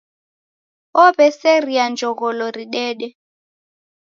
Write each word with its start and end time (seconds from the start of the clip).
Ow'eseria 1.03 1.85
jogholo 1.99 2.45
ridede. 2.57 3.07